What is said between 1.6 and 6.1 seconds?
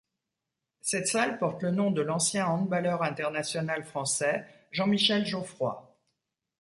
le nom de l'ancien handballeur international français Jean-Michel Geoffroy.